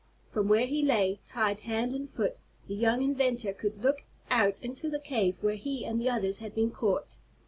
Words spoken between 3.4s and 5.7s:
could look out into the cave where